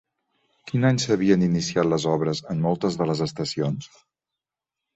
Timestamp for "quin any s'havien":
0.71-1.43